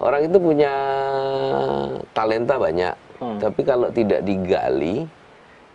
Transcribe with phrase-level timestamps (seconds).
[0.00, 0.72] orang itu punya
[2.10, 3.36] talenta banyak, Hmm.
[3.36, 5.04] tapi kalau tidak digali,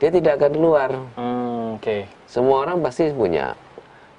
[0.02, 0.90] dia tidak akan keluar.
[1.16, 2.10] Hmm, Oke.
[2.26, 3.54] Semua orang pasti punya.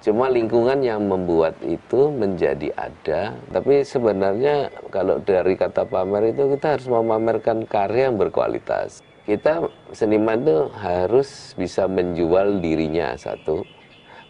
[0.05, 3.35] Cuma lingkungan yang membuat itu menjadi ada.
[3.51, 9.03] Tapi sebenarnya kalau dari kata pamer itu kita harus memamerkan karya yang berkualitas.
[9.27, 13.67] Kita seniman itu harus bisa menjual dirinya satu.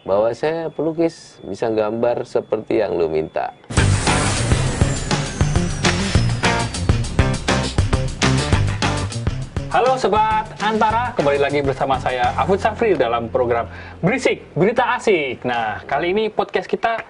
[0.01, 3.53] Bahwa saya pelukis, bisa gambar seperti yang lu minta.
[9.67, 13.67] Halo Sobat Antara, kembali lagi bersama saya Afud Safri dalam program
[13.99, 15.43] Berisik, Berita Asik.
[15.43, 17.03] Nah, kali ini podcast kita,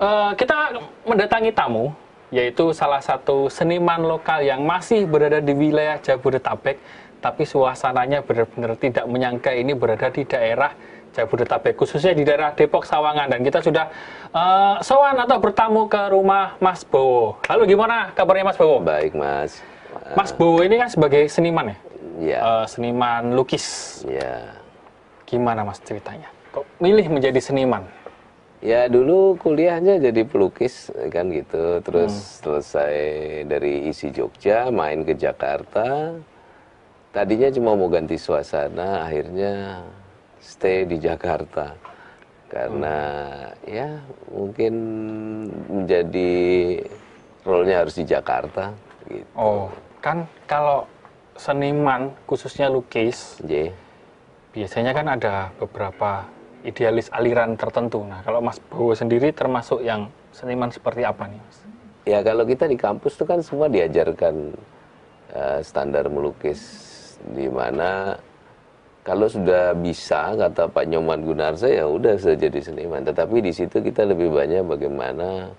[0.00, 0.72] eh, kita
[1.04, 1.92] mendatangi tamu,
[2.32, 6.80] yaitu salah satu seniman lokal yang masih berada di wilayah Jabodetabek,
[7.20, 10.72] tapi suasananya benar-benar tidak menyangka ini berada di daerah
[11.12, 13.28] Jabodetabek, khususnya di daerah Depok Sawangan.
[13.36, 13.92] Dan kita sudah
[14.32, 17.36] eh, sowan atau bertamu ke rumah Mas Bowo.
[17.52, 18.80] Lalu gimana kabarnya Mas Bowo?
[18.80, 19.60] Baik, Mas.
[20.16, 21.76] Mas Bowo ini kan sebagai seniman ya?
[22.20, 24.00] Ya, Eh, seniman lukis.
[24.04, 24.52] ya.
[25.24, 26.28] Gimana mas ceritanya?
[26.52, 27.88] Kok milih menjadi seniman?
[28.62, 32.94] Ya dulu kuliahnya jadi pelukis kan gitu, terus selesai
[33.48, 36.14] dari isi Jogja main ke Jakarta.
[37.10, 39.82] Tadinya cuma mau ganti suasana, akhirnya
[40.38, 41.74] stay di Jakarta
[42.52, 42.96] karena
[43.64, 44.72] ya mungkin
[45.72, 46.32] menjadi
[47.42, 48.70] role-nya harus di Jakarta
[49.08, 49.26] gitu.
[49.34, 49.66] Oh,
[50.04, 50.86] kan kalau
[51.36, 53.72] seniman khususnya lukis J.
[54.52, 56.28] biasanya kan ada beberapa
[56.62, 58.06] idealis aliran tertentu.
[58.06, 61.58] Nah, kalau Mas Bowo sendiri termasuk yang seniman seperti apa nih, Mas?
[62.02, 64.34] Ya kalau kita di kampus itu kan semua diajarkan
[65.30, 66.60] eh, standar melukis
[67.22, 68.18] di mana
[69.02, 73.02] kalau sudah bisa kata Pak Nyoman Gunarsa ya udah saya jadi seniman.
[73.02, 75.50] Tetapi di situ kita lebih banyak bagaimana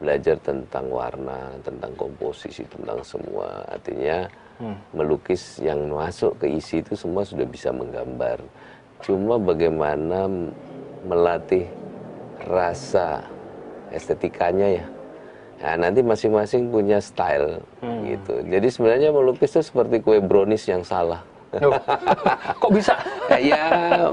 [0.00, 3.60] belajar tentang warna, tentang komposisi, tentang semua.
[3.68, 4.24] Artinya
[4.92, 8.38] melukis yang masuk ke isi itu semua sudah bisa menggambar.
[9.02, 10.30] Cuma bagaimana
[11.02, 11.66] melatih
[12.46, 13.26] rasa
[13.90, 14.86] estetikanya ya.
[15.62, 17.62] Nah, nanti masing-masing punya style
[18.02, 18.34] gitu.
[18.50, 21.22] Jadi sebenarnya melukis itu seperti kue brownies yang salah.
[22.58, 22.96] Kok bisa?
[23.52, 23.64] ya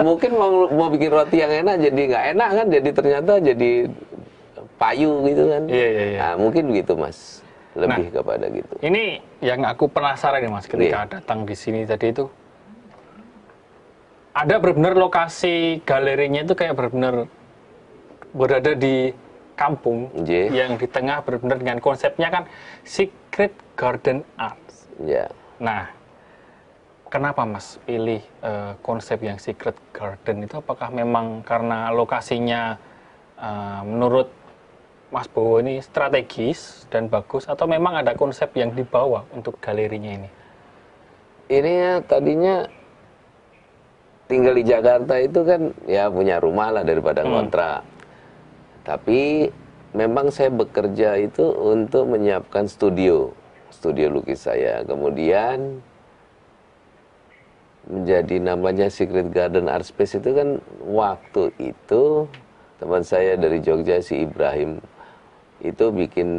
[0.04, 3.72] mungkin mau mau bikin roti yang enak jadi nggak enak kan jadi ternyata jadi
[4.80, 5.64] payu gitu kan.
[5.68, 6.20] Iya, iya, iya.
[6.20, 7.42] Nah, mungkin begitu Mas.
[7.78, 8.74] Lebih kepada gitu.
[8.82, 12.26] Ini yang aku penasaran nih Mas ketika datang di sini tadi itu
[14.34, 17.30] ada benar-benar lokasi galerinya itu kayak benar-benar
[18.34, 19.14] berada di
[19.60, 20.50] kampung J.
[20.56, 22.44] yang di tengah benar-benar dengan konsepnya kan
[22.88, 24.88] Secret Garden Arts.
[25.04, 25.28] Ya.
[25.60, 25.92] Nah,
[27.12, 30.64] kenapa Mas pilih eh, konsep yang Secret Garden itu?
[30.64, 32.80] Apakah memang karena lokasinya
[33.36, 34.32] eh, menurut
[35.10, 40.30] Mas Bowo ini strategis dan bagus, atau memang ada konsep yang dibawa untuk galerinya ini?
[41.50, 42.70] Ini ya tadinya
[44.30, 47.82] tinggal di Jakarta itu kan ya punya rumah lah daripada ngontrak.
[48.86, 49.50] Tapi
[49.98, 53.34] memang saya bekerja itu untuk menyiapkan studio,
[53.74, 54.86] studio lukis saya.
[54.86, 55.82] Kemudian
[57.90, 62.30] menjadi namanya Secret Garden Art Space itu kan waktu itu
[62.78, 64.78] teman saya dari Jogja si Ibrahim
[65.64, 66.30] itu bikin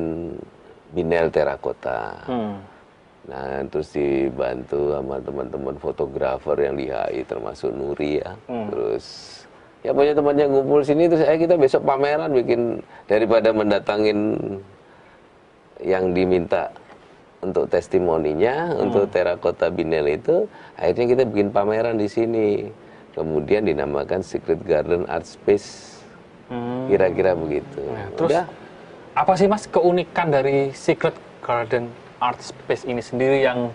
[0.97, 2.17] binel terakota.
[2.27, 2.57] Hmm.
[3.29, 8.33] Nah, terus dibantu sama teman-teman fotografer yang di HI termasuk Nuri ya.
[8.49, 9.07] Terus
[9.85, 14.37] ya punya temannya ngumpul sini terus eh kita besok pameran bikin daripada mendatangin
[15.81, 16.69] yang diminta
[17.41, 20.45] untuk testimoninya untuk terakota binel itu
[20.77, 22.49] akhirnya kita bikin pameran di sini.
[23.11, 25.99] Kemudian dinamakan Secret Garden Art Space.
[26.47, 26.87] Hmm.
[26.87, 27.83] Kira-kira begitu.
[27.83, 28.45] Nah, terus Udah.
[29.13, 33.73] Apa sih Mas keunikan dari Secret Garden Art Space ini sendiri yang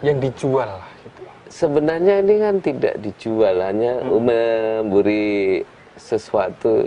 [0.00, 1.20] yang dijual lah gitu?
[1.50, 5.66] sebenarnya ini kan tidak dijual hanya memberi
[5.98, 6.86] sesuatu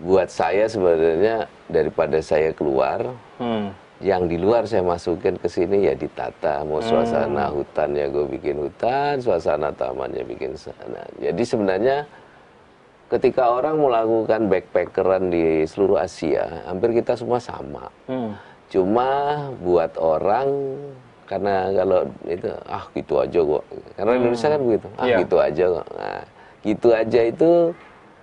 [0.00, 1.44] buat saya sebenarnya.
[1.68, 3.68] Daripada saya keluar Hmm.
[4.00, 6.64] yang di luar saya masukin ke sini ya ditata.
[6.64, 11.04] Mau suasana hutannya gue bikin hutan suasana tamannya bikin sana.
[11.20, 12.08] Jadi sebenarnya
[13.08, 18.36] ketika orang melakukan backpackeran di seluruh Asia hampir kita semua sama Hmm.
[18.68, 19.08] Cuma
[19.64, 20.76] buat orang
[21.24, 23.64] karena kalau itu ah gitu aja kok.
[23.96, 24.86] Karena Indonesia kan begitu.
[24.96, 25.16] Ah Iya.
[25.24, 25.86] gitu aja kok.
[25.96, 26.22] Nah,
[26.64, 27.50] gitu aja itu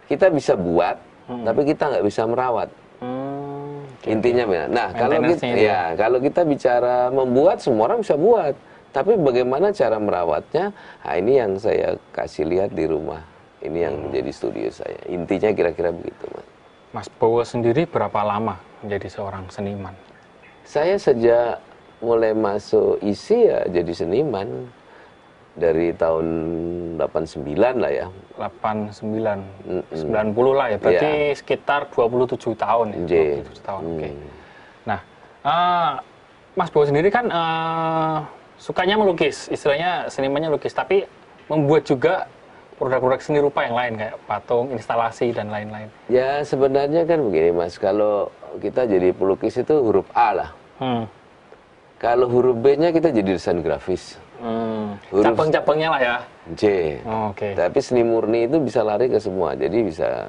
[0.05, 2.69] kita bisa buat, tapi kita nggak bisa merawat.
[3.01, 3.81] Hmm.
[4.05, 4.63] Intinya ya.
[4.69, 8.53] Nah, kalau kita itu ya, kalau kita bicara membuat semua orang bisa buat.
[8.93, 10.71] Tapi bagaimana cara merawatnya?
[11.01, 13.21] Nah, ini yang saya kasih lihat di rumah.
[13.65, 15.00] Ini yang menjadi studio saya.
[15.09, 16.45] Intinya kira-kira begitu, Mas.
[16.95, 19.91] Mas Bowo sendiri berapa lama menjadi seorang seniman?
[20.63, 21.59] Saya sejak
[22.00, 24.69] mulai masuk isi ya jadi seniman
[25.56, 26.27] dari tahun
[27.00, 28.07] 89 lah ya.
[28.39, 28.95] 89,
[29.91, 30.77] 90 lah ya.
[30.79, 33.00] Berarti sekitar 27 tahun ya.
[33.07, 33.13] J.
[33.44, 33.83] 27 tahun.
[33.83, 34.09] Oke.
[34.85, 35.00] Nah,
[35.44, 35.91] eh,
[36.56, 38.17] Mas Bowo sendiri kan eh,
[38.56, 41.03] sukanya melukis, istilahnya senimannya lukis, tapi
[41.51, 42.27] membuat juga
[42.75, 45.88] produk-produk seni rupa yang lain kayak patung, instalasi dan lain-lain.
[46.12, 50.50] Ya sebenarnya kan begini mas, kalau kita jadi pelukis itu huruf A lah.
[50.80, 51.04] Hmm.
[51.95, 54.19] Kalau huruf B-nya kita jadi desain grafis.
[54.44, 55.00] Hmm.
[55.10, 56.16] Cabang-cabangnya lah ya.
[56.54, 56.63] J.
[57.07, 57.56] Oh, Oke.
[57.56, 59.56] Tapi seni murni itu bisa lari ke semua.
[59.56, 60.27] Jadi bisa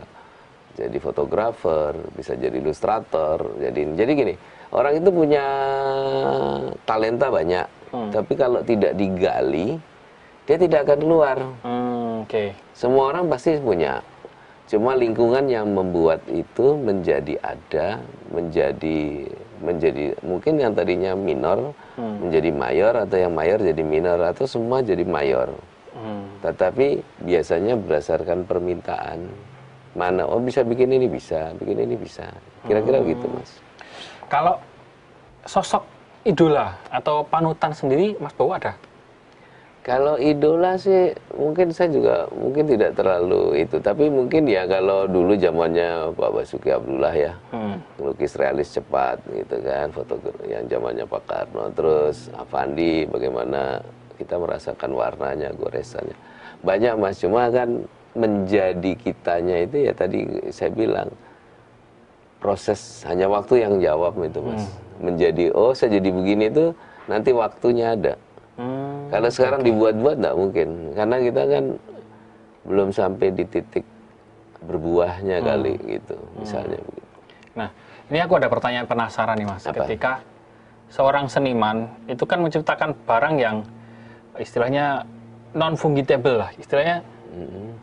[0.78, 3.58] jadi fotografer, bisa jadi ilustrator.
[3.58, 4.34] Jadi jadi gini,
[4.70, 5.46] orang itu punya
[6.86, 7.66] talenta banyak.
[7.90, 8.10] Hmm.
[8.14, 9.74] Tapi kalau tidak digali,
[10.46, 11.38] dia tidak akan keluar.
[11.66, 12.54] Hmm, Oke.
[12.72, 14.00] Semua orang pasti punya.
[14.66, 18.02] Cuma lingkungan yang membuat itu menjadi ada,
[18.34, 19.30] menjadi
[19.62, 25.06] menjadi mungkin yang tadinya minor menjadi mayor atau yang mayor jadi minor atau semua jadi
[25.06, 25.54] mayor.
[25.96, 26.28] Hmm.
[26.44, 29.30] Tetapi biasanya berdasarkan permintaan.
[29.96, 32.28] Mana oh bisa bikin ini bisa, bikin ini bisa.
[32.68, 33.50] Kira-kira gitu, Mas.
[34.28, 34.60] Kalau
[35.48, 35.86] sosok
[36.26, 38.76] idola atau panutan sendiri, Mas Bowo ada?
[39.86, 45.38] Kalau idola sih mungkin saya juga mungkin tidak terlalu itu, tapi mungkin ya kalau dulu
[45.38, 47.78] zamannya Pak Basuki Abdullah ya, Hmm.
[48.02, 50.18] lukis realis cepat gitu kan, foto
[50.50, 53.78] yang zamannya Pak Karno, terus Avandi bagaimana
[54.18, 56.18] kita merasakan warnanya, goresannya.
[56.66, 57.86] Banyak Mas, cuma kan
[58.18, 61.14] menjadi kitanya itu ya tadi saya bilang
[62.42, 64.66] proses hanya waktu yang jawab itu Mas.
[64.98, 66.74] Menjadi oh saya jadi begini itu
[67.06, 68.18] nanti waktunya ada.
[69.06, 69.12] Hmm.
[69.14, 70.68] Kalau sekarang dibuat-buat nggak mungkin,
[70.98, 71.64] karena kita kan
[72.66, 73.86] belum sampai di titik
[74.66, 77.14] berbuahnya kali gitu, misalnya begitu.
[77.54, 77.70] Nah,
[78.10, 79.62] ini aku ada pertanyaan penasaran nih Mas.
[79.62, 79.86] Apa?
[79.86, 80.26] Ketika
[80.90, 83.62] seorang seniman itu kan menciptakan barang yang
[84.42, 85.06] istilahnya
[85.54, 87.06] non fungible lah, istilahnya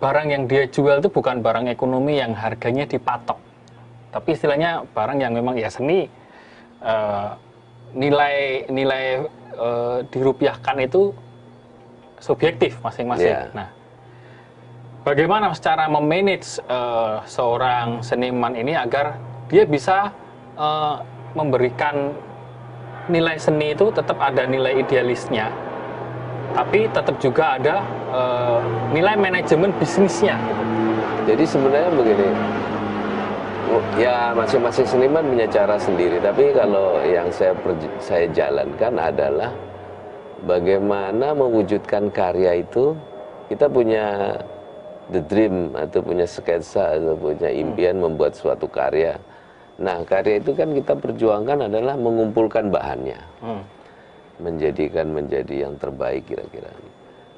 [0.03, 3.39] barang yang dia jual itu bukan barang ekonomi yang harganya dipatok,
[4.11, 6.11] tapi istilahnya barang yang memang ya seni
[6.83, 7.29] eh,
[7.93, 9.05] nilai nilai
[9.53, 11.13] eh, dirupiahkan itu
[12.17, 13.29] subjektif masing-masing.
[13.29, 13.51] Iya.
[13.51, 13.67] Nah,
[15.03, 19.19] bagaimana secara memanage eh, seorang seniman ini agar
[19.51, 20.09] dia bisa
[20.57, 20.95] eh,
[21.33, 22.15] memberikan
[23.11, 25.51] nilai seni itu tetap ada nilai idealisnya,
[26.55, 27.75] tapi tetap juga ada
[28.15, 28.59] eh,
[28.95, 30.39] nilai manajemen bisnisnya.
[30.39, 30.63] Gitu.
[31.23, 32.27] Jadi sebenarnya begini,
[33.97, 36.17] ya masing-masing seniman punya cara sendiri.
[36.19, 37.53] Tapi kalau yang saya
[38.01, 39.51] saya jalankan adalah
[40.43, 42.93] bagaimana mewujudkan karya itu
[43.47, 44.35] kita punya
[45.11, 49.15] the dream atau punya sketsa atau punya impian membuat suatu karya.
[49.79, 53.63] Nah karya itu kan kita perjuangkan adalah mengumpulkan bahannya Hmm.
[54.41, 56.71] menjadikan menjadi yang terbaik kira-kira.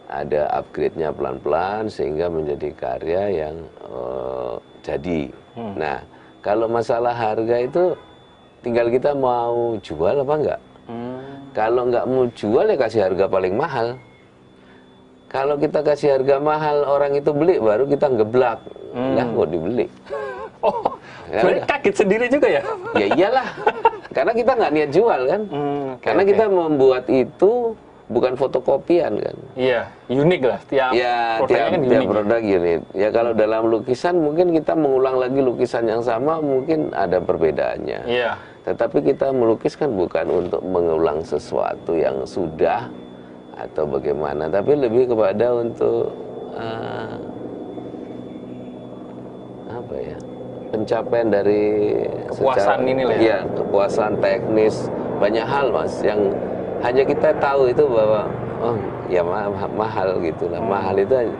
[0.05, 3.55] Ada upgrade-nya pelan-pelan sehingga menjadi karya yang
[3.89, 4.55] eh,
[4.85, 5.21] jadi.
[5.55, 5.97] Nah,
[6.45, 7.97] kalau masalah harga itu
[8.61, 10.59] tinggal kita mau jual apa enggak.
[10.85, 11.49] Hmm.
[11.57, 13.97] Kalau nggak mau jual ya kasih harga paling mahal.
[15.25, 18.61] Kalau kita kasih harga mahal orang itu beli baru kita ngeblak.
[18.93, 19.89] Lah kok dibeli.
[20.65, 20.97] Oh,
[21.29, 21.69] Ya berarti udah.
[21.77, 22.61] kaget sendiri juga ya?
[22.97, 23.47] ya iyalah.
[24.17, 25.41] Karena kita nggak niat jual kan.
[25.45, 26.29] Hmm, oke, Karena oke.
[26.33, 27.51] kita membuat itu
[28.05, 29.37] bukan fotokopian kan.
[29.57, 30.59] Iya, unik lah.
[30.69, 32.09] Tiap Ya, produknya tiap, kan tiap unik.
[32.13, 32.81] produk unit.
[32.93, 37.99] Ya kalau dalam lukisan mungkin kita mengulang lagi lukisan yang sama mungkin ada perbedaannya.
[38.05, 38.37] Iya.
[38.65, 42.89] Tetapi kita melukis kan bukan untuk mengulang sesuatu yang sudah
[43.55, 46.11] atau bagaimana, tapi lebih kepada untuk
[46.53, 47.13] eh,
[49.65, 50.17] apa ya
[50.69, 51.63] pencapaian dari
[52.27, 53.21] Kepuasan ini lah ya.
[53.21, 54.75] Iya, kepuasan teknis
[55.17, 56.19] banyak hal mas yang
[56.85, 58.29] hanya kita tahu itu bahwa
[58.61, 58.77] oh
[59.09, 61.33] ya ma- ma- mahal gitu lah mahal itu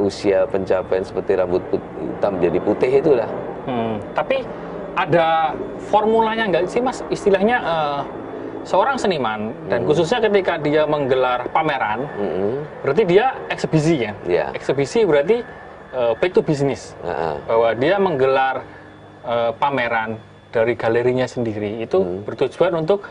[0.00, 3.28] usia pencapaian seperti rambut put- hitam jadi putih itulah
[3.62, 4.42] Hmm, tapi
[4.98, 5.54] ada
[5.86, 6.98] formulanya nggak sih mas?
[7.06, 8.00] Istilahnya eh,
[8.66, 12.58] seorang seniman dan khususnya ketika dia menggelar pameran, Mm-mm.
[12.82, 14.14] berarti dia eksebisi kan?
[14.26, 14.50] Iya.
[14.50, 15.46] Eksebisi berarti
[15.94, 16.98] eh, back to business.
[17.06, 17.34] Ah, ah.
[17.46, 18.66] Bahwa dia menggelar
[19.22, 20.18] eh, pameran
[20.50, 23.06] dari galerinya sendiri itu bertujuan untuk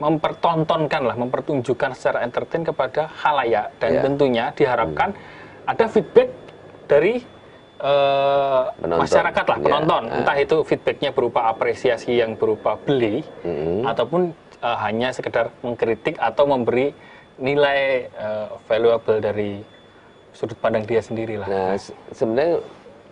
[0.00, 4.02] mempertontonkan lah, mempertunjukkan secara entertain kepada halayak dan Iya.
[4.02, 5.12] tentunya diharapkan
[5.64, 6.32] ada feedback
[6.86, 7.20] dari
[7.80, 8.98] Penonton.
[8.98, 9.64] masyarakat lah Iya.
[9.66, 10.16] penonton, Ah.
[10.16, 13.84] entah itu feedbacknya berupa apresiasi yang berupa beli Mm-mm.
[13.84, 16.92] ataupun eh, hanya sekedar mengkritik atau memberi
[17.36, 19.64] nilai eh, valuable dari
[20.30, 21.48] sudut pandang dia sendiri lah.
[21.48, 22.60] Nah, se- sebenarnya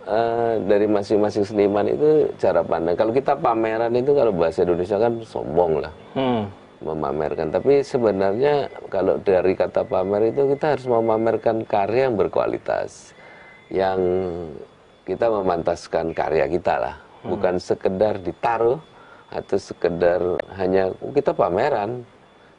[0.05, 2.93] eh, dari masing-masing seniman itu cara pandang.
[2.93, 6.45] Kalau kita pameran itu kalau bahasa Indonesia kan sombong lah Hmm.
[6.79, 7.51] Memamerkan.
[7.51, 13.11] Tapi sebenarnya kalau dari kata pamer itu kita harus memamerkan karya yang berkualitas,
[13.71, 13.99] yang
[15.03, 16.95] kita memantaskan karya kita lah,
[17.25, 18.79] bukan sekedar ditaruh
[19.29, 20.21] atau sekedar
[20.57, 22.01] hanya "Oh, kita pameran,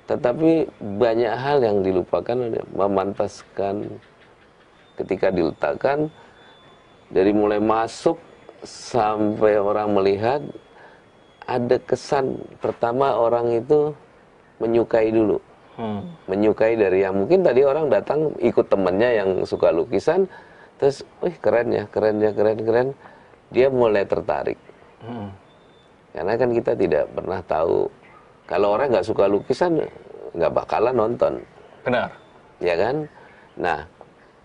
[0.07, 0.67] tetapi
[1.01, 2.39] banyak hal yang dilupakan
[2.75, 3.87] memantaskan.
[4.99, 6.13] Ketika diletakkan
[7.09, 8.21] dari mulai masuk
[8.61, 10.45] sampai orang melihat
[11.49, 13.97] ada kesan pertama orang itu
[14.61, 15.41] menyukai dulu
[15.81, 16.05] Hmm.
[16.29, 20.29] menyukai dari yang mungkin tadi orang datang ikut temennya yang suka lukisan
[20.77, 22.89] terus wih keren ya keren ya keren keren
[23.49, 24.61] dia mulai tertarik
[25.01, 25.33] Hmm.
[26.13, 27.89] karena kan kita tidak pernah tahu
[28.45, 29.81] kalau orang nggak suka lukisan
[30.37, 31.33] nggak bakalan nonton
[31.81, 32.13] Benar.
[32.61, 32.97] ya kan
[33.57, 33.81] nah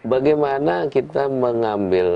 [0.07, 2.07] bagaimana kita mengambil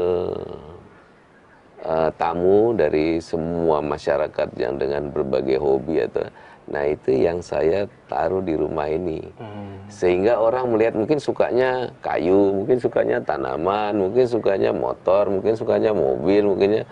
[1.83, 6.23] eh, tamu dari semua masyarakat yang dengan berbagai hobi atau
[6.69, 9.89] nah itu yang saya taruh di rumah ini Hmm.
[9.89, 16.45] sehingga orang melihat mungkin sukanya kayu mungkin sukanya tanaman mungkin sukanya motor mungkin sukanya mobil
[16.45, 16.85] mungkinnya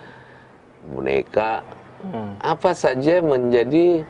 [0.90, 1.62] boneka
[1.98, 2.38] Hmm.
[2.38, 4.06] apa saja menjadi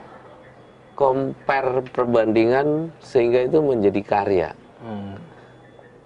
[0.98, 4.50] compare perbandingan sehingga itu menjadi karya.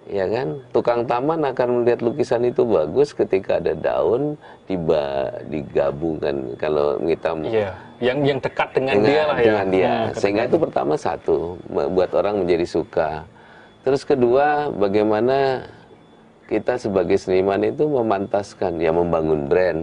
[0.07, 0.47] Ya kan?
[0.75, 4.35] Tukang taman akan melihat lukisan itu bagus ketika ada daun
[4.67, 6.55] diba digabungkan.
[6.59, 7.71] Kalau kita Iya.
[8.03, 9.45] Yang yang dekat dengan, dengan, dia lah ya.
[9.47, 9.91] dengan dia.
[9.91, 13.23] Hmm, sehingga itu pertama satu membuat orang menjadi suka.
[13.83, 15.67] Terus kedua bagaimana
[16.51, 19.81] kita sebagai seniman itu memantaskan ya membangun brand.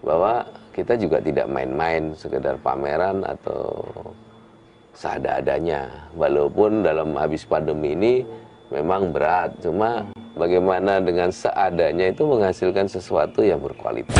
[0.00, 3.84] Bahwa kita juga tidak main-main sekedar pameran atau
[4.96, 6.08] seada-adanya.
[6.16, 8.14] Walaupun dalam habis pandemi ini
[8.70, 14.18] memang berat cuma bagaimana dengan seadanya itu menghasilkan sesuatu yang berkualitas.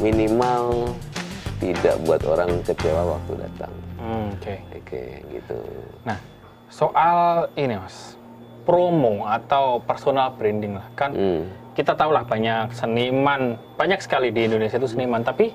[0.00, 0.96] Minimal
[1.60, 3.72] tidak buat orang kecewa waktu datang.
[4.00, 4.56] Hmm, Oke.
[4.72, 5.58] oke gitu.
[6.08, 6.16] Nah,
[6.72, 8.16] soal ini mas,
[8.70, 11.10] promo atau personal branding lah kan.
[11.10, 11.42] Hmm.
[11.74, 15.50] Kita tahu lah banyak seniman, banyak sekali di Indonesia itu seniman, tapi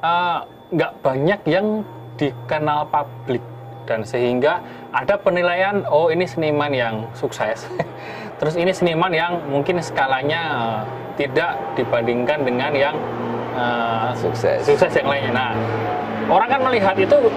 [0.00, 0.38] eh,
[0.72, 1.84] nggak banyak yang
[2.16, 3.44] dikenal publik
[3.84, 4.64] dan sehingga
[4.96, 7.68] ada penilaian oh ini seniman yang sukses
[8.40, 10.80] terus ini seniman yang mungkin skalanya eh,
[11.20, 12.96] tidak dibandingkan dengan yang
[13.54, 14.64] eh, Sukses.
[14.64, 15.50] sukses yang lainnya nah
[16.32, 17.28] orang kan melihat itu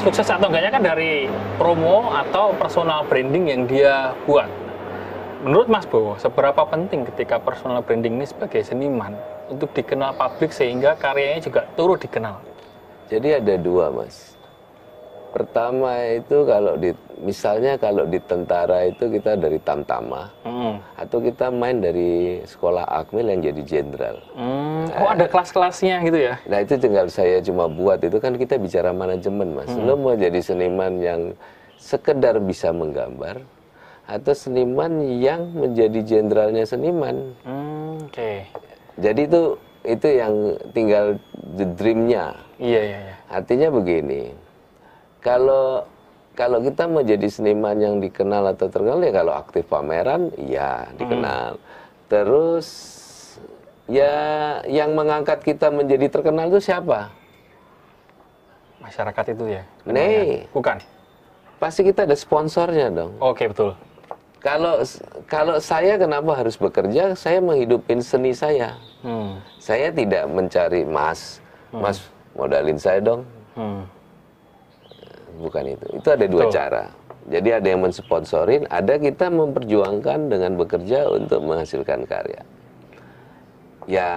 [0.00, 1.26] sukses atau enggaknya kan dari
[1.56, 4.48] promo atau personal branding yang dia buat
[5.42, 9.16] menurut Mas Bowo seberapa penting ketika personal branding ini sebagai seniman
[9.48, 12.42] untuk dikenal publik sehingga karyanya juga turut dikenal
[13.06, 14.35] Jadi ada dua mas.
[15.36, 20.80] Pertama itu kalau di misalnya kalau di tentara itu kita dari tamtama Hmm.
[20.96, 24.16] atau kita main dari sekolah akmil yang jadi jenderal.
[24.32, 26.40] Hmm, Oh ada kelas-kelasnya gitu ya?
[26.48, 29.68] Nah itu tinggal saya cuma buat itu kan kita bicara manajemen mas.
[29.76, 31.20] Lo mau jadi seniman yang
[31.76, 33.44] sekedar bisa menggambar
[34.08, 37.36] atau seniman yang menjadi jenderalnya seniman.
[37.44, 38.48] Hmm, Oke.
[38.96, 39.42] Jadi itu
[39.84, 40.34] itu yang
[40.72, 41.20] tinggal
[41.54, 42.32] the dreamnya.
[42.56, 43.14] Iya iya iya.
[43.28, 44.32] Artinya begini,
[45.20, 45.86] kalau
[46.36, 51.56] kalau kita mau jadi seniman yang dikenal atau terkenal ya kalau aktif pameran, ya dikenal.
[52.12, 52.68] Terus
[53.88, 54.14] ya
[54.68, 57.08] yang mengangkat kita menjadi terkenal itu siapa?
[58.84, 59.62] Masyarakat itu ya?
[59.88, 60.44] Nih.
[60.52, 60.78] Bukan.
[61.56, 63.16] Pasti kita ada sponsornya dong.
[63.18, 63.72] Oke betul.
[64.44, 64.84] Kalau
[65.26, 67.16] kalau saya kenapa harus bekerja?
[67.16, 68.76] Saya menghidupin seni saya.
[69.00, 69.40] Hmm.
[69.56, 71.40] Saya tidak mencari mas,
[71.72, 72.04] mas
[72.36, 73.24] modalin saya dong.
[73.56, 73.88] Hmm.
[75.36, 75.86] Bukan itu.
[76.00, 76.54] Itu ada dua Betul.
[76.54, 76.84] cara.
[77.26, 82.42] Jadi ada yang mensponsorin, ada kita memperjuangkan dengan bekerja untuk menghasilkan karya.
[83.90, 84.10] Ya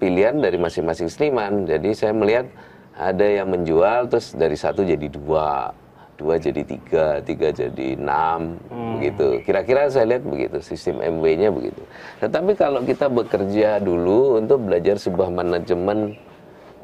[0.00, 1.68] pilihan dari masing-masing seniman.
[1.68, 2.48] Jadi saya melihat
[2.96, 5.76] ada yang menjual terus dari satu jadi dua,
[6.16, 8.56] dua jadi tiga, tiga jadi enam,
[8.96, 9.44] begitu.
[9.44, 11.84] Kira-kira saya lihat begitu, sistem MW-nya begitu.
[12.24, 16.16] Tetapi kalau kita bekerja dulu untuk belajar sebuah manajemen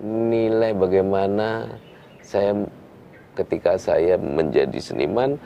[0.05, 1.67] nilai bagaimana
[2.23, 2.53] saya
[3.35, 5.37] ketika saya menjadi seniman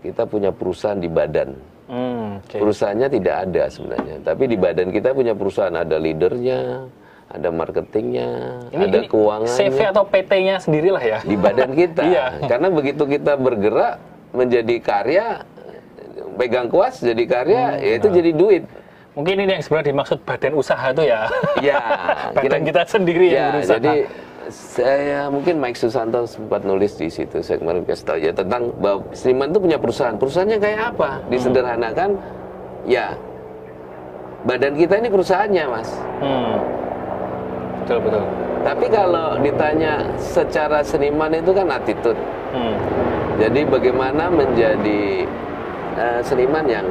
[0.00, 2.56] kita punya perusahaan di badan Hmm, Oke.
[2.56, 6.88] perusahaannya tidak ada sebenarnya tapi di badan kita punya perusahaan ada leadernya
[7.26, 8.28] ada marketingnya
[8.72, 11.18] Ini, ada ini keuangannya CV atau PT-nya sendirilah ya?
[11.20, 12.40] di badan kita Iya.
[12.42, 14.00] karena begitu kita bergerak
[14.32, 15.26] menjadi karya
[16.34, 18.64] pegang kuas jadi karya Hmm, ya itu jadi duit
[19.12, 21.30] Mungkin ini yang sebenarnya dimaksud badan usaha itu ya.
[21.62, 21.78] Ya,
[22.34, 23.76] badan kita sendiri yang ya, berusaha.
[23.76, 23.92] jadi
[24.52, 29.06] saya mungkin Mike Susanto sempat nulis di situ saya kemarin kasih tahu ya tentang bahwa
[29.16, 30.16] seniman itu punya perusahaan.
[30.16, 31.10] Perusahaannya kayak apa?
[31.28, 32.10] Disederhanakan
[32.84, 33.16] ya
[34.44, 35.90] badan kita ini perusahaannya, Mas.
[36.20, 36.56] Hmm.
[37.84, 38.24] Betul betul.
[38.64, 42.16] Tapi kalau ditanya secara seniman itu kan attitude.
[42.56, 42.76] Hmm.
[43.36, 45.28] Jadi bagaimana menjadi
[46.00, 46.86] eh, seniman yang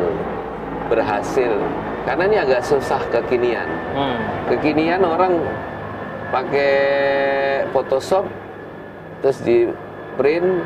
[0.91, 1.57] berhasil?
[2.03, 3.65] Karena ini agak susah kekinian.
[3.95, 4.17] Hmm.
[4.51, 5.39] Kekinian orang
[6.33, 6.73] pakai
[7.69, 8.25] Photoshop
[9.21, 9.69] terus di
[10.17, 10.65] print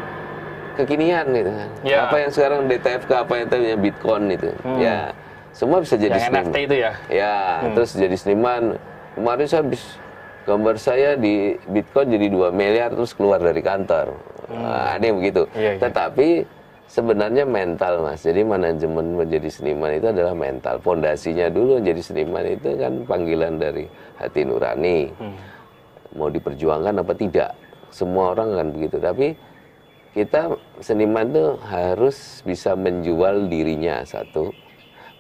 [0.80, 1.70] kekinian gitu kan.
[1.84, 1.98] Ya.
[2.08, 4.50] Apa yang sekarang DTFK apa yang tadinya Bitcoin itu.
[4.64, 4.80] Hmm.
[4.80, 5.12] Ya.
[5.52, 6.44] Semua bisa jadi Yang seniman.
[6.46, 6.92] NFT itu ya.
[7.10, 7.74] Ya, Hmm.
[7.74, 8.64] terus jadi seniman.
[9.18, 9.84] Kemarin saya habis
[10.46, 14.14] gambar saya di Bitcoin jadi 2 miliar terus keluar dari kantor.
[14.48, 15.50] Nah, ada yang begitu.
[15.50, 15.58] Hmm.
[15.58, 15.82] Iya, iya.
[15.82, 16.28] Tetapi
[16.88, 18.22] sebenarnya mental, Mas.
[18.22, 20.78] Jadi manajemen menjadi seniman itu adalah mental.
[20.80, 23.90] Pondasinya dulu jadi seniman itu kan panggilan dari
[24.22, 25.10] hati nurani.
[25.18, 25.36] Hmm.
[26.16, 27.52] Mau diperjuangkan apa tidak.
[27.92, 28.98] Semua orang kan begitu.
[29.02, 29.28] Tapi
[30.14, 34.50] kita seniman tuh harus bisa menjual dirinya satu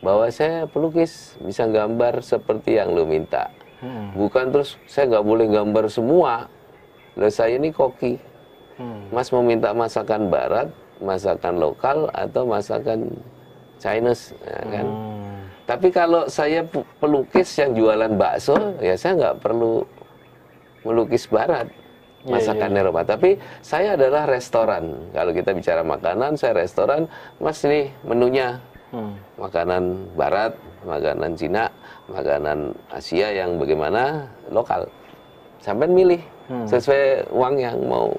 [0.01, 4.09] bahwa saya pelukis bisa gambar seperti yang lo minta Hmm.
[4.17, 6.49] bukan terus saya nggak boleh gambar semua
[7.13, 8.17] Loh, saya ini koki
[8.81, 9.05] Hmm.
[9.13, 13.05] mas mau minta masakan barat masakan lokal atau masakan
[13.77, 15.37] Chinese ya kan Hmm.
[15.69, 16.65] tapi kalau saya
[16.97, 19.85] pelukis yang jualan bakso ya saya nggak perlu
[20.87, 21.67] melukis barat
[22.23, 22.79] Iya, masakan iya.
[22.81, 23.29] Eropa tapi
[23.61, 27.05] saya adalah restoran kalau kita bicara makanan saya restoran
[27.37, 29.19] mas ini menunya Hmm.
[29.35, 30.55] makanan barat,
[30.87, 31.67] makanan Cina,
[32.07, 34.87] makanan Asia yang bagaimana lokal.
[35.59, 36.63] Sampai milih Hmm.
[36.63, 38.15] sesuai uang yang mau.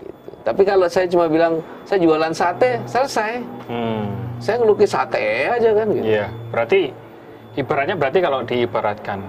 [0.00, 0.30] Gitu.
[0.40, 3.44] Tapi kalau saya cuma bilang saya jualan sate, selesai.
[3.68, 4.08] Hmm.
[4.40, 6.16] Saya ngelukis sate aja kan gitu.
[6.16, 6.80] Iya, berarti
[7.52, 9.20] ibaratnya berarti kalau diibaratkan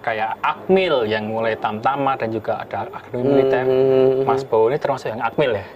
[0.00, 4.24] kayak Akmil yang mulai tamtama dan juga ada akademi militer, Hmm.
[4.24, 5.66] Mas Bowo ini termasuk yang Akmil ya?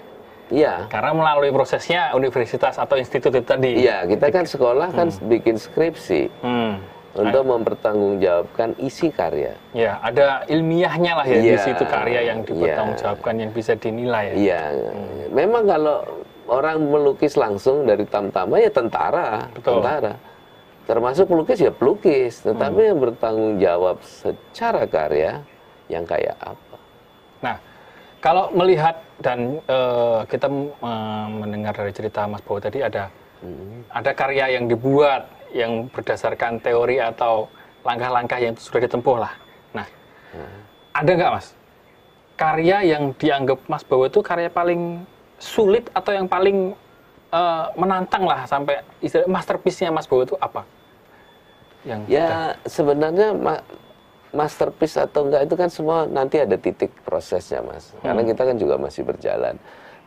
[0.53, 0.75] Iya.
[0.89, 3.81] Karena melalui prosesnya universitas atau institut itu tadi.
[3.81, 6.85] Iya, kita kan sekolah kan bikin skripsi Hmm.
[7.15, 9.57] untuk mempertanggungjawabkan isi karya.
[9.73, 12.47] Ya, ada ilmiahnya lah ya di Iya, situ karya yang iya.
[12.47, 14.35] dipertanggungjawabkan yang bisa dinilai ya.
[14.37, 14.63] Iya,
[15.31, 16.05] memang kalau
[16.45, 19.81] orang melukis langsung dari tamtama ya tentara, Betul.
[19.81, 20.13] tentara.
[20.85, 25.41] Termasuk pelukis ya pelukis, tetapi yang bertanggung jawab secara karya
[25.89, 26.77] yang kayak apa?
[27.41, 27.57] Nah,
[28.21, 33.09] kalau melihat dan eh, kita eh, mendengar dari cerita Mas Bowo tadi ada
[33.93, 37.49] ada karya yang dibuat yang berdasarkan teori atau
[37.85, 39.33] langkah-langkah yang sudah ditempuh lah.
[39.77, 39.89] Nah,
[40.97, 41.53] ada nggak Mas
[42.35, 45.07] karya yang dianggap Mas Bowo itu karya paling
[45.39, 46.75] sulit atau yang paling
[47.35, 50.63] eh, menantang lah sampai istilah masterpiece-nya Mas Bowo itu apa?
[51.85, 53.67] Yang Ya sebenarnya ma-
[54.35, 57.95] masterpiece atau enggak itu kan semua nanti ada titik prosesnya mas.
[58.03, 59.55] Karena kita kan juga masih berjalan.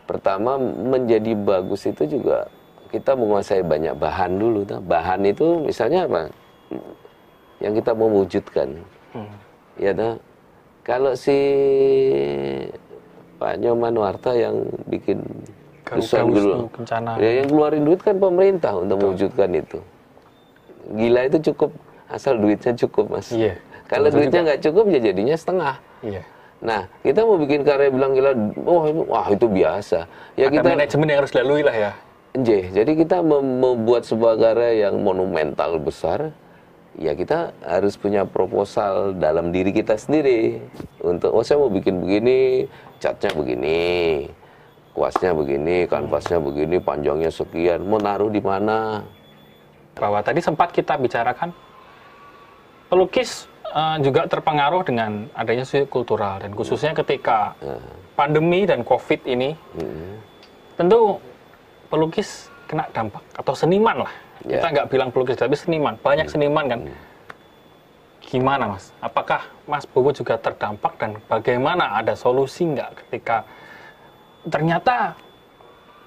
[0.04, 2.52] Pertama menjadi bagus itu juga
[2.92, 4.68] kita menguasai banyak bahan dulu.
[4.68, 6.32] Nah, bahan itu misalnya apa?
[7.64, 8.70] Yang kita mau wujudkan.
[9.16, 9.32] Hmm.
[9.80, 10.14] Ya nah,
[10.84, 11.38] kalau si
[13.38, 15.24] Pak Nyoman Warta yang bikin
[15.88, 16.56] Garuda desain Wisnu dulu.
[16.76, 17.12] Kencana.
[17.18, 19.80] Ya, yang keluarin duit kan pemerintah untuk mewujudkan itu.
[20.88, 21.72] Gila itu cukup
[22.08, 23.32] asal duitnya cukup mas.
[23.32, 23.56] Iya.
[23.88, 25.76] Kalau Betul duitnya nggak cukup ya jadinya setengah.
[26.04, 26.22] Iya.
[26.58, 28.32] Nah kita mau bikin karya bilang gila,
[28.68, 30.00] wah itu, wah itu biasa.
[30.36, 31.92] Ya Ada kita manajemen yang harus dilalui lah ya.
[32.38, 36.36] Nje, jadi kita mem- membuat sebuah karya yang monumental besar,
[36.94, 40.62] ya kita harus punya proposal dalam diri kita sendiri
[41.02, 42.70] untuk oh saya mau bikin begini,
[43.02, 44.30] catnya begini,
[44.98, 49.06] kuasnya begini, kanvasnya begini, panjangnya sekian, mau naruh di mana?
[49.98, 51.50] bahwa tadi sempat kita bicarakan
[52.88, 57.58] pelukis eh, juga terpengaruh dengan adanya isu kultural dan khususnya ketika
[58.14, 60.22] pandemi dan covid ini Hmm.
[60.78, 61.18] tentu
[61.90, 64.14] pelukis kena dampak atau seniman lah.
[64.46, 64.62] Ya.
[64.62, 65.98] kita nggak bilang pelukis tapi seniman.
[65.98, 66.80] Banyak seniman kan?
[68.22, 68.94] Gimana mas?
[69.02, 73.42] Apakah mas Bowo juga terdampak dan bagaimana ada solusi nggak ketika
[74.48, 75.14] ternyata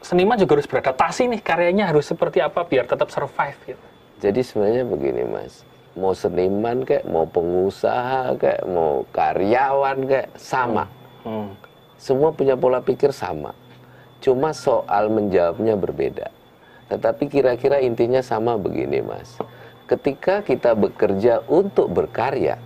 [0.01, 3.87] seniman juga harus beradaptasi nih karyanya harus seperti apa biar tetap survive gitu
[4.21, 5.65] Jadi sebenarnya begini mas,
[5.99, 10.85] mau seniman kayak, mau pengusaha kayak, mau karyawan kayak, sama.
[11.27, 11.57] Hmm.
[11.97, 13.57] Semua punya pola pikir sama.
[14.21, 16.29] Cuma soal menjawabnya berbeda.
[16.93, 19.39] Tetapi kira-kira intinya sama begini, Mas.
[19.89, 22.61] Ketika kita bekerja untuk berkarya,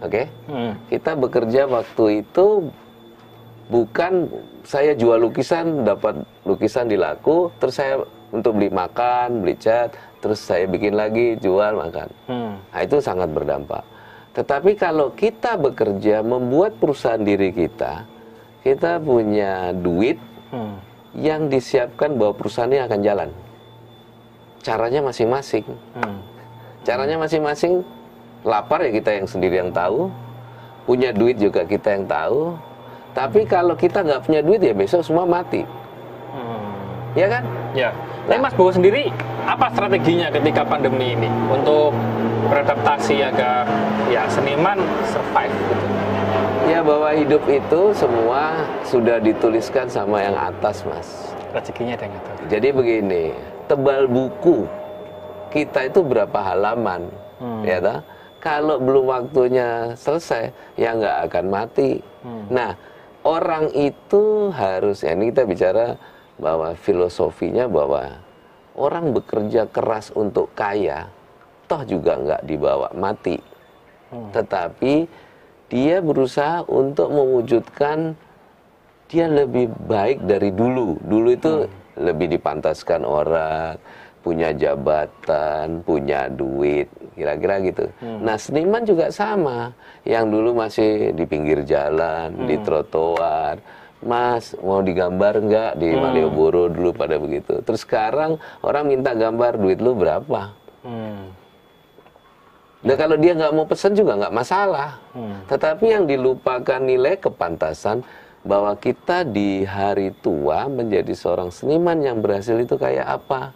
[0.00, 0.24] oke?
[0.48, 0.78] Hmm.
[0.88, 2.72] Kita bekerja waktu itu
[3.70, 4.26] bukan
[4.66, 8.02] saya jual lukisan, dapat lukisan di laku, terus saya
[8.34, 12.08] untuk beli makan, beli cat, terus saya bikin lagi, jual, makan.
[12.26, 12.52] Hmm.
[12.58, 13.86] Nah, itu sangat berdampak.
[14.34, 18.06] Tetapi kalau kita bekerja membuat perusahaan diri kita,
[18.62, 20.18] kita punya duit
[20.50, 20.82] Hmm.
[21.14, 23.30] yang disiapkan bahwa perusahaannya akan jalan.
[24.66, 25.66] Caranya masing-masing.
[25.94, 26.18] Hmm.
[26.82, 27.86] Caranya masing-masing.
[28.42, 30.10] Lapar ya kita yang sendiri yang tahu.
[30.84, 32.58] Punya duit juga kita yang tahu.
[33.10, 35.66] Tapi kalau kita nggak punya duit ya besok semua mati.
[36.30, 36.70] Hmm.
[37.18, 37.42] Ya kan?
[37.74, 37.90] Ya.
[38.30, 39.10] Tapi Mas Bowo sendiri
[39.42, 41.90] apa strateginya ketika pandemi ini untuk
[42.46, 43.66] beradaptasi agar
[44.06, 44.78] ya seniman
[45.10, 45.86] survive gitu?
[46.70, 51.34] Ya bahwa hidup itu semua sudah dituliskan sama yang atas, Mas.
[51.50, 52.34] Rezekinya ada yang ngatur.
[52.46, 53.24] Jadi begini,
[53.66, 54.70] tebal buku
[55.50, 57.10] kita itu berapa halaman,
[57.42, 57.66] Hmm.
[57.66, 57.98] ya toh?
[58.38, 61.98] Kalau belum waktunya selesai, ya nggak akan mati.
[62.22, 62.46] Hmm.
[62.48, 62.70] Nah,
[63.24, 65.86] orang itu harus, ya ini kita bicara
[66.40, 68.20] bahwa filosofinya bahwa
[68.76, 71.08] orang bekerja keras untuk kaya,
[71.68, 73.36] toh juga nggak dibawa mati.
[74.10, 74.32] Hmm.
[74.32, 75.06] Tetapi
[75.70, 78.18] dia berusaha untuk mewujudkan
[79.10, 80.98] dia lebih baik dari dulu.
[81.02, 81.52] Dulu itu
[81.98, 83.76] lebih dipantaskan orang,
[84.20, 87.84] punya jabatan, punya duit, kira-kira gitu.
[88.00, 89.72] Nah, seniman juga sama.
[90.04, 93.60] Yang dulu masih di pinggir jalan, di trotoar.
[94.00, 97.60] Mas, mau digambar nggak di Malioboro dulu pada begitu.
[97.60, 100.56] Terus sekarang orang minta gambar, duit lu berapa?
[100.80, 101.36] Hmm.
[102.80, 104.96] Nah kalau dia nggak mau pesan juga nggak masalah.
[105.12, 105.44] Hmm.
[105.52, 108.00] Tetapi yang dilupakan nilai kepantasan
[108.40, 113.52] bahwa kita di hari tua menjadi seorang seniman yang berhasil itu kayak apa?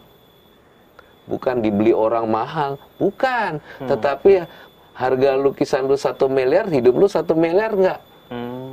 [1.24, 3.62] Bukan dibeli orang mahal, bukan.
[3.80, 4.44] Tetapi ya,
[4.92, 8.00] harga lukisan lu satu miliar, hidup lu satu miliar nggak?
[8.28, 8.64] Hmm.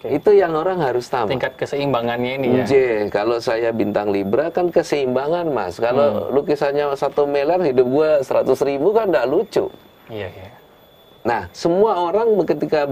[0.00, 0.16] Oke.
[0.16, 1.28] Itu yang orang harus tahu.
[1.28, 2.64] Tingkat keseimbangannya ini ya.
[2.64, 2.74] J,
[3.12, 5.76] kalau saya bintang Libra kan keseimbangan mas.
[5.76, 9.68] Kalau lukisannya satu miliar, hidup gua seratus ribu kan nggak lucu.
[10.08, 10.50] Iya, iya.
[11.20, 12.88] Nah, semua orang ketika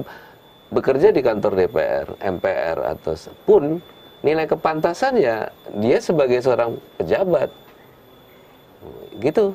[0.69, 3.17] bekerja di kantor DPR, MPR atau
[3.49, 3.81] pun
[4.21, 5.49] nilai kepantasan ya
[5.81, 7.49] dia sebagai seorang pejabat.
[9.19, 9.51] Gitu.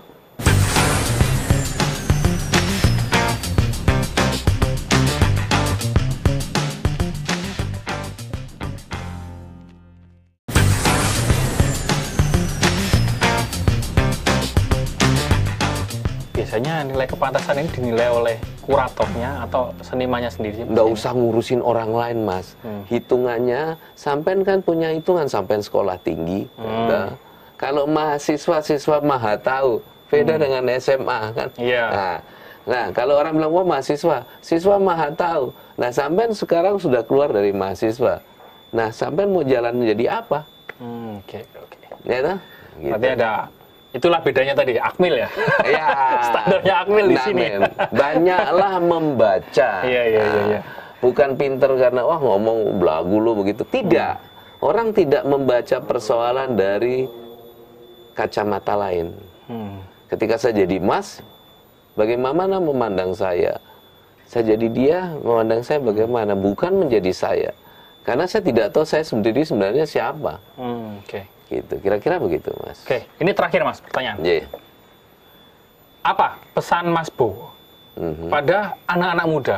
[16.36, 18.36] Biasanya nilai kepantasan ini dinilai oleh
[18.68, 20.68] kuratornya atau senimannya sendiri.
[20.68, 22.60] Nggak usah ngurusin orang lain, Mas.
[22.92, 26.46] Hitungannya, sampean kan punya hitungan sampean sekolah tinggi.
[26.60, 27.16] Udah.
[27.64, 29.80] Kalau mahasiswa siswa maha tahu,
[30.12, 31.50] beda dengan SMA kan.
[31.56, 31.86] Iya.
[31.88, 32.18] Nah,
[32.68, 35.56] nah, kalau orang bilang wah mahasiswa, siswa maha tahu.
[35.80, 38.20] Nah, sampean sekarang sudah keluar dari mahasiswa.
[38.70, 40.44] Nah, sampean mau jalan menjadi apa?
[40.76, 41.78] Hmm, Oke, oke.
[42.04, 42.38] Ya toh?
[42.76, 42.90] Gitu.
[42.92, 43.32] Berarti ada
[43.94, 45.30] itulah bedanya tadi Akmil ya.
[45.64, 45.88] Ya.
[46.28, 47.44] Standarnya Akmil di Nah, sini.
[47.48, 47.62] men,
[47.96, 49.70] Banyaklah membaca.
[49.88, 50.62] Iya, iya, iya, Nah, iya.
[51.00, 53.64] Bukan pinter karena wah ngomong belagu lu begitu.
[53.64, 54.16] Tidak.
[54.60, 57.23] Orang tidak membaca persoalan dari
[58.14, 59.14] kacamata lain.
[59.46, 59.82] Hmm.
[60.08, 61.20] Ketika saya jadi Mas,
[61.94, 63.58] bagaimana memandang saya?
[64.26, 66.34] Saya jadi dia, memandang saya bagaimana?
[66.34, 67.52] Bukan menjadi saya.
[68.04, 70.38] Karena saya tidak tahu saya sendiri sebenarnya siapa.
[70.58, 71.24] Hmm, Oke.
[71.48, 71.74] Gitu.
[71.80, 72.82] Kira-kira begitu, Mas.
[72.82, 74.18] Oke, ini terakhir Mas pertanyaan.
[74.22, 74.46] Iya.
[76.04, 77.54] Apa pesan Mas Bo
[77.96, 78.28] Mhm.
[78.28, 79.58] pada anak-anak muda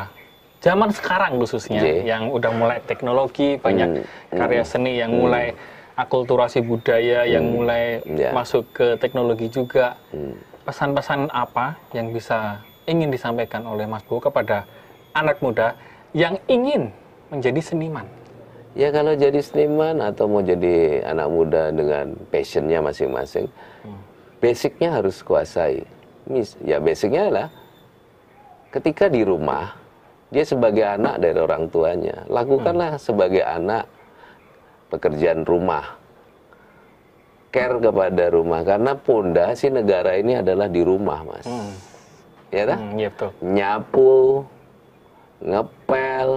[0.60, 1.96] zaman sekarang khususnya Iya.
[2.15, 5.56] yang udah mulai teknologi banyak Hmm, karya seni yang mulai
[5.95, 8.36] akulturasi budaya yang mulai Ya.
[8.36, 10.36] masuk ke teknologi juga Hmm.
[10.67, 14.67] pesan-pesan apa yang bisa ingin disampaikan oleh Mas Bo kepada
[15.15, 15.73] anak muda
[16.12, 16.91] yang ingin
[17.31, 18.05] menjadi seniman
[18.75, 23.47] Ya kalau jadi seniman atau mau jadi anak muda dengan passionnya masing-masing,
[24.43, 25.88] basicnya harus kuasai.
[26.27, 27.47] Mis, ya basicnya adalah
[28.75, 29.79] ketika di rumah
[30.27, 33.88] dia sebagai anak dari orang tuanya, lakukanlah sebagai anak
[34.89, 35.98] pekerjaan rumah,
[37.50, 41.48] care kepada rumah karena pondasi negara ini adalah di rumah, mas.
[42.54, 42.80] Ya dah?
[42.80, 44.45] hmm, betul nyapu,
[45.43, 46.30] ngepel,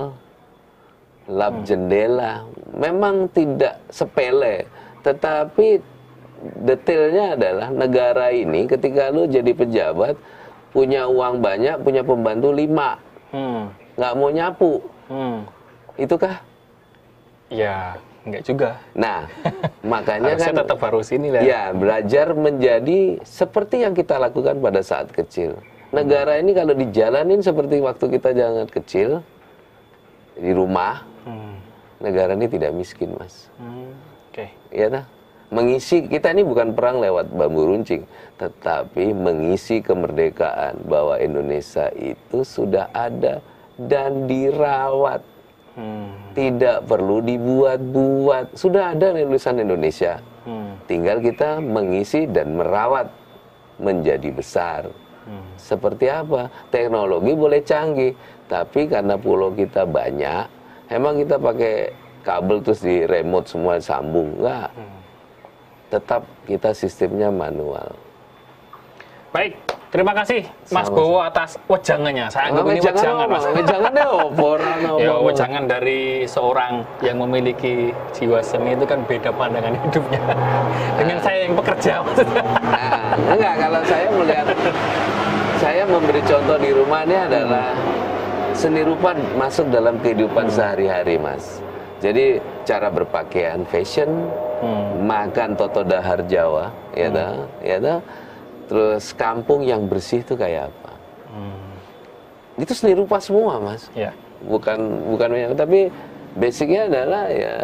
[1.28, 4.64] lap jendela, memang tidak sepele,
[5.04, 5.78] tetapi
[6.64, 10.14] detailnya adalah negara ini ketika lu jadi pejabat
[10.72, 12.96] punya uang banyak, punya pembantu lima,
[13.34, 13.62] hmm.
[13.98, 14.72] nggak mau nyapu,
[15.08, 15.48] Hmm.
[15.96, 16.37] itukah?
[17.48, 17.96] ya
[18.28, 19.26] enggak juga Nah,
[19.92, 24.80] makanya harusnya kan tetap harus ini lah Ya, belajar menjadi seperti yang kita lakukan pada
[24.80, 25.56] saat kecil.
[25.88, 29.24] Negara ini kalau dijalanin seperti waktu kita jangan kecil
[30.36, 31.56] di rumah, Hmm.
[31.98, 33.48] negara ini tidak miskin, Mas.
[33.56, 33.92] Hmm.
[34.30, 35.04] oke Ya dah.
[35.48, 38.04] mengisi kita ini bukan perang lewat bambu runcing,
[38.36, 43.40] tetapi mengisi kemerdekaan bahwa Indonesia itu sudah ada
[43.80, 45.24] dan dirawat.
[45.78, 46.10] Hmm.
[46.34, 48.58] Tidak perlu dibuat-buat.
[48.58, 50.18] Sudah ada tulisan Indonesia.
[50.42, 50.74] Hmm.
[50.90, 53.06] Tinggal kita mengisi dan merawat
[53.78, 54.90] menjadi besar.
[55.22, 55.46] Hmm.
[55.54, 56.50] Seperti apa?
[56.74, 58.12] Teknologi boleh canggih,
[58.50, 60.50] tapi karena pulau kita banyak,
[60.90, 61.94] emang kita pakai
[62.26, 64.74] kabel terus di remote semua sambung enggak.
[64.74, 64.98] Hmm.
[65.94, 67.94] Tetap kita sistemnya manual.
[69.30, 69.54] Baik,
[69.88, 70.96] terima kasih Mas Sama-sama.
[70.96, 72.27] Bowo atas wejangannya.
[72.29, 73.44] Saya anggap ini jangan wejangan, Mas.
[73.64, 77.74] jangan deh oporan Ya, wejangan dari seorang yang memiliki
[78.12, 80.20] jiwa seni itu kan beda pandangan hidupnya
[80.98, 81.92] dengan saya yang pekerja.
[82.01, 82.42] maksudnya.
[82.44, 84.46] Nah, enggak kalau saya melihat
[85.57, 87.68] saya memberi contoh di rumah ini adalah
[88.53, 91.59] seni rupa masuk dalam kehidupan sehari-hari, Mas.
[91.98, 95.07] Jadi cara berpakaian fashion, Hmm.
[95.07, 97.98] makan toto dahar Jawa, ya dah, ya dah.
[98.68, 100.92] Terus kampung yang bersih itu kayak apa?
[101.33, 101.72] Hmm.
[102.61, 103.88] Itu seni rupa semua, Mas.
[103.96, 104.12] Ya.
[104.44, 105.88] Bukan bukan banyak, tapi
[106.37, 107.57] basicnya adalah ya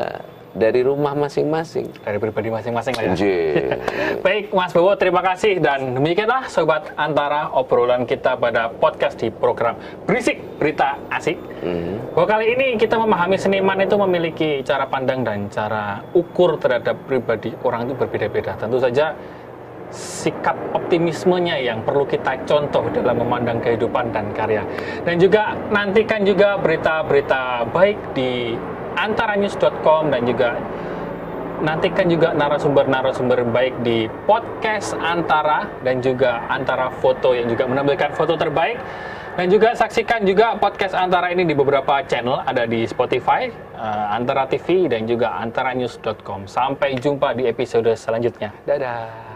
[0.55, 1.91] dari rumah masing-masing.
[2.07, 3.15] Dari pribadi masing-masing lah ya.
[4.27, 5.59] Baik, Mas Bowo, terima kasih.
[5.59, 9.75] Dan demikianlah Sobat Antara obrolan kita pada podcast di program
[10.07, 11.37] Berisik Berita Asik.
[11.61, 12.15] Mhm.
[12.15, 17.51] Bahwa kali ini kita memahami seniman itu memiliki cara pandang dan cara ukur terhadap pribadi
[17.67, 18.55] orang itu berbeda-beda.
[18.55, 19.13] Tentu saja
[19.93, 24.63] sikap optimismenya yang perlu kita contoh dalam memandang kehidupan dan karya.
[25.05, 28.55] Dan juga nantikan juga berita-berita baik di
[28.95, 30.57] antaranews.com dan juga
[31.63, 38.35] nantikan juga narasumber-narasumber baik di podcast Antara dan juga Antara Foto yang juga menampilkan foto
[38.35, 38.77] terbaik
[39.35, 44.47] dan juga saksikan juga podcast Antara ini di beberapa channel ada di Spotify, eh, Antara
[44.47, 46.47] TV dan juga antaranews.com.
[46.47, 48.55] Sampai jumpa di episode selanjutnya.
[48.63, 49.34] Dadah.